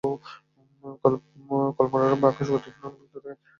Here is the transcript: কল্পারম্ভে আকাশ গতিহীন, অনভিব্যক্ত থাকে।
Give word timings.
কল্পারম্ভে 1.77 2.27
আকাশ 2.27 2.47
গতিহীন, 2.53 2.83
অনভিব্যক্ত 2.83 3.15
থাকে। 3.23 3.41